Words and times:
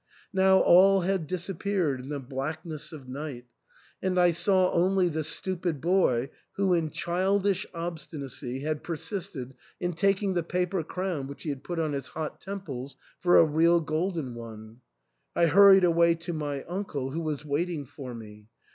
Now 0.33 0.57
all 0.61 1.01
had 1.01 1.27
disappeared 1.27 1.99
in 1.99 2.09
the 2.09 2.19
blackness 2.19 2.91
of 2.91 3.07
night; 3.07 3.45
and 4.01 4.19
I 4.19 4.31
saw 4.31 4.71
only 4.71 5.09
the 5.09 5.23
stupid 5.23 5.79
boy 5.79 6.31
who 6.53 6.73
in 6.73 6.89
childish 6.89 7.67
obstinacy 7.71 8.61
had 8.61 8.83
persisted 8.83 9.53
in 9.79 9.93
taking 9.93 10.33
the 10.33 10.41
paper 10.41 10.81
crown 10.83 11.27
which 11.27 11.43
he 11.43 11.49
had 11.49 11.63
put 11.63 11.77
on 11.77 11.93
his 11.93 12.07
hot 12.07 12.41
temples 12.41 12.97
for 13.19 13.37
a 13.37 13.45
real 13.45 13.79
golden 13.79 14.33
one. 14.33 14.81
I 15.35 15.45
hurried 15.45 15.83
away 15.83 16.15
to 16.15 16.33
my 16.33 16.63
uncle, 16.63 17.11
who 17.11 17.21
was 17.21 17.45
waiting 17.45 17.85
for 17.85 18.15
me. 18.15 18.47